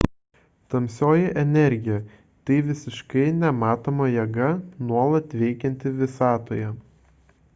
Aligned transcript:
tamsioji 0.73 1.25
energija– 1.41 1.97
tai 2.49 2.57
visiškai 2.69 3.27
nematoma 3.43 4.09
jėga 4.13 4.49
nuolat 4.93 5.39
veikianti 5.43 5.95
visatoje 6.01 6.75